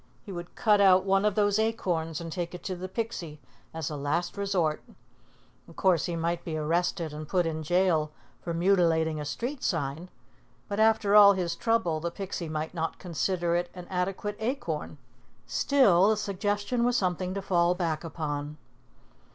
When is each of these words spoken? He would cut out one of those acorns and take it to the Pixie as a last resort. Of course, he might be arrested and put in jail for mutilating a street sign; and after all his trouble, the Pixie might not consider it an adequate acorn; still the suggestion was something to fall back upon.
He 0.23 0.31
would 0.31 0.55
cut 0.55 0.81
out 0.81 1.03
one 1.05 1.25
of 1.25 1.35
those 1.35 1.59
acorns 1.59 2.19
and 2.19 2.31
take 2.31 2.55
it 2.55 2.63
to 2.63 2.75
the 2.75 2.89
Pixie 2.89 3.39
as 3.71 3.91
a 3.91 3.95
last 3.95 4.35
resort. 4.35 4.81
Of 5.67 5.75
course, 5.75 6.05
he 6.07 6.15
might 6.15 6.43
be 6.43 6.57
arrested 6.57 7.13
and 7.13 7.27
put 7.29 7.45
in 7.45 7.61
jail 7.61 8.11
for 8.41 8.51
mutilating 8.51 9.19
a 9.21 9.25
street 9.25 9.61
sign; 9.61 10.09
and 10.71 10.81
after 10.81 11.13
all 11.15 11.33
his 11.33 11.55
trouble, 11.55 11.99
the 11.99 12.09
Pixie 12.09 12.49
might 12.49 12.73
not 12.73 12.97
consider 12.97 13.55
it 13.55 13.69
an 13.75 13.85
adequate 13.91 14.37
acorn; 14.39 14.97
still 15.45 16.09
the 16.09 16.17
suggestion 16.17 16.83
was 16.83 16.97
something 16.97 17.35
to 17.35 17.41
fall 17.43 17.75
back 17.75 18.03
upon. 18.03 18.57